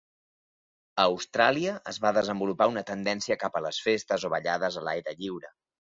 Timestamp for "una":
2.73-2.85